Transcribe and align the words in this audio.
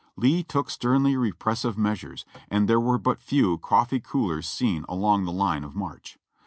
Lee 0.15 0.41
took 0.41 0.71
sternly 0.71 1.15
repressive 1.15 1.77
measures, 1.77 2.25
and 2.49 2.67
there 2.67 2.79
were 2.79 2.97
but 2.97 3.21
few 3.21 3.59
coffee 3.59 3.99
coolers 3.99 4.49
seen 4.49 4.83
along 4.89 5.25
the 5.25 5.31
line 5.31 5.63
of 5.63 5.75
march. 5.75 6.17